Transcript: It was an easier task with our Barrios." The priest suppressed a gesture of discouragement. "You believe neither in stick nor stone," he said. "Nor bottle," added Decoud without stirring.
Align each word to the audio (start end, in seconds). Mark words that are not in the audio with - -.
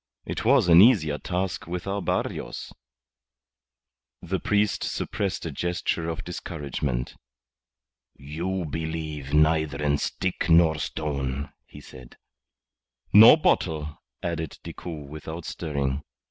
It 0.25 0.43
was 0.43 0.67
an 0.67 0.81
easier 0.81 1.19
task 1.19 1.67
with 1.67 1.85
our 1.85 2.01
Barrios." 2.01 2.73
The 4.23 4.39
priest 4.39 4.83
suppressed 4.83 5.45
a 5.45 5.51
gesture 5.51 6.09
of 6.09 6.23
discouragement. 6.23 7.13
"You 8.15 8.65
believe 8.67 9.31
neither 9.31 9.77
in 9.79 9.99
stick 9.99 10.49
nor 10.49 10.79
stone," 10.79 11.51
he 11.67 11.81
said. 11.81 12.17
"Nor 13.13 13.37
bottle," 13.37 14.01
added 14.23 14.57
Decoud 14.63 15.07
without 15.07 15.45
stirring. 15.45 16.01